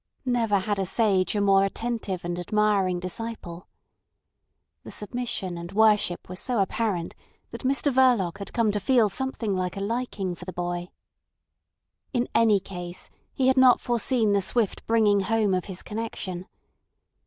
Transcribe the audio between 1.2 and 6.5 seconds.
a more attentive and admiring disciple. The submission and worship were